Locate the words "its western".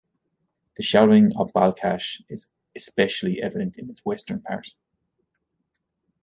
3.87-4.41